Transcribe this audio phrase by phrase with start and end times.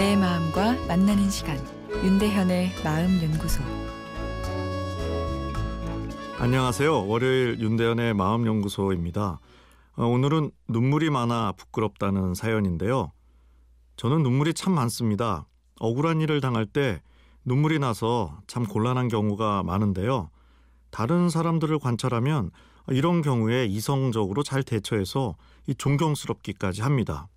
[0.00, 1.58] 마음과 만나는 시간
[2.02, 3.62] 윤대현의 마음 연구소
[6.38, 7.06] 안녕하세요.
[7.06, 9.40] 월요일 윤대현의 마음 연구소입니다.
[9.96, 13.12] 어, 오늘은 눈물이 많아 부끄럽다는 사연인데요.
[13.96, 15.46] 저는 눈물이 참 많습니다.
[15.80, 17.02] 억울한 일을 당할 때
[17.44, 20.30] 눈물이 나서 참 곤란한 경우가 많은데요.
[20.90, 22.50] 다른 사람들을 관찰하면
[22.88, 25.36] 이런 경우에 이성적으로 잘 대처해서
[25.76, 27.28] 존경스럽기까지 합니다.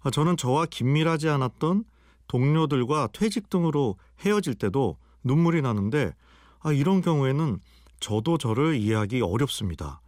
[0.00, 1.84] 아, 저는 저와 긴밀하지 않았던
[2.32, 6.14] 동료들과 퇴직 등으로 헤어질 때도 눈물이 나는데
[6.60, 7.58] 아, 이런 경우에는
[8.00, 10.00] 저도 저를 이해하기 어렵습니다.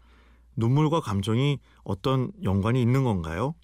[0.57, 3.55] 눈물과 감정이 어떤 연관이 있는 건가요?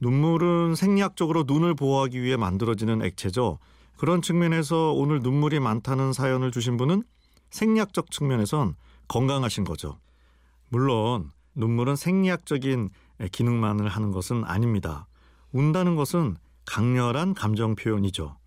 [0.00, 3.60] 눈물은 생리학적으로 눈을 보호하기 위해 만들어지는 액체죠.
[3.96, 7.04] 그런 측면에서 오늘 눈물이 많다는 사연을 주신 분은
[7.50, 8.74] 생리학적 측면에선
[9.06, 10.00] 건강하신 거죠.
[10.68, 12.90] 물론 눈물은 생리학적인
[13.30, 15.06] 기능만을 하는 것은 아닙니다.
[15.52, 18.38] 운다는 것은 강렬한 감정 표현이죠.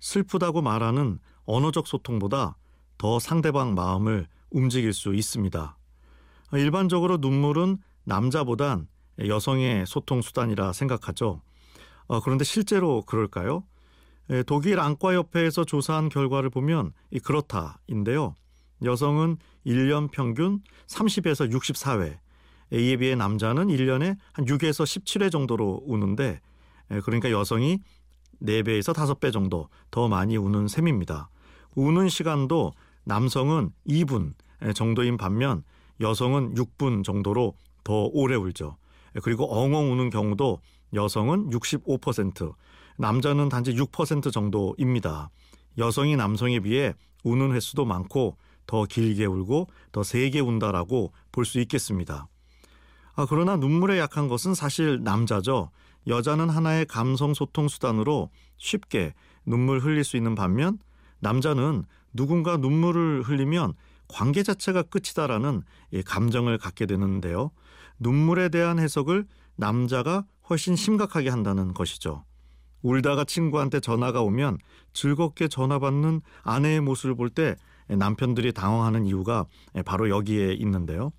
[0.00, 2.56] 슬프다고 말하는 언어적 소통보다
[2.98, 5.76] 더 상대방 마음을 움직일 수 있습니다.
[6.52, 8.88] 일반적으로 눈물은 남자보단
[9.26, 11.42] 여성의 소통 수단이라 생각하죠.
[12.06, 13.64] 어, 그런데 실제로 그럴까요?
[14.46, 18.34] 독일 안과협회에서 조사한 결과를 보면 그렇다인데요.
[18.84, 22.18] 여성은 1년 평균 30에서 64회,
[22.72, 26.40] 이에 비해 남자는 1년에 한 6에서 17회 정도로 우는데
[26.88, 27.78] 그러니까 여성이
[28.42, 31.28] 4배에서 5배 정도 더 많이 우는 셈입니다.
[31.74, 32.72] 우는 시간도
[33.04, 34.34] 남성은 2분
[34.74, 35.62] 정도인 반면
[36.00, 38.76] 여성은 6분 정도로 더 오래 울죠.
[39.22, 40.60] 그리고 엉엉 우는 경우도
[40.94, 42.54] 여성은 65%,
[42.98, 45.30] 남자는 단지 6% 정도입니다.
[45.78, 48.36] 여성이 남성에 비해 우는 횟수도 많고
[48.66, 52.28] 더 길게 울고 더 세게 운다라고 볼 수 있겠습니다.
[53.14, 55.70] 아, 그러나 눈물에 약한 것은 사실 남자죠.
[56.06, 59.14] 여자는 하나의 감성 소통 수단으로 쉽게
[59.44, 60.78] 눈물 흘릴 수 있는 반면
[61.20, 63.74] 남자는 누군가 눈물을 흘리면
[64.08, 65.62] 관계 자체가 끝이다라는
[66.06, 67.50] 감정을 갖게 되는데요.
[67.98, 69.26] 눈물에 대한 해석을
[69.56, 72.24] 남자가 훨씬 심각하게 한다는 것이죠.
[72.82, 74.58] 울다가 친구한테 전화가 오면
[74.92, 77.56] 즐겁게 전화 받는 아내의 모습을 볼 때
[77.88, 79.46] 남편들이 당황하는 이유가
[79.84, 81.10] 바로 여기에 있는데요.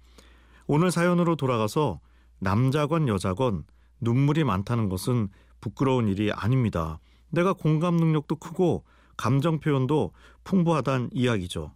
[0.67, 1.99] 오늘 사연으로 돌아가서
[2.39, 3.63] 남자건 여자건
[4.01, 5.29] 눈물이 많다는 것은
[5.61, 6.99] 부끄러운 일이 아닙니다.
[7.29, 8.83] 내가 공감 능력도 크고
[9.17, 11.73] 감정 표현도 풍부하단 이야기죠.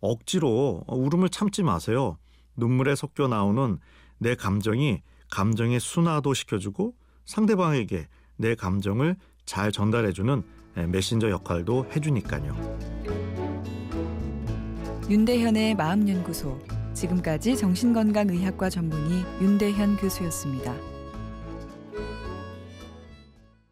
[0.00, 2.18] 억지로 울음을 참지 마세요.
[2.56, 3.78] 눈물에 섞여 나오는
[4.18, 6.94] 내 감정이 감정의 순화도 시켜주고
[7.24, 9.16] 상대방에게 내 감정을
[9.46, 10.42] 잘 전달해주는
[10.88, 12.78] 메신저 역할도 해주니까요.
[15.08, 16.58] 윤대현의 마음연구소
[16.94, 20.93] 지금까지 정신건강의학과 전문의 윤대현 교수였습니다.